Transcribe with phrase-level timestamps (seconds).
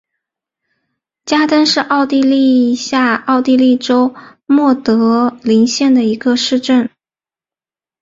[1.25, 4.15] 加登是奥地利下奥地利州
[4.47, 6.89] 默德林县的一个市镇。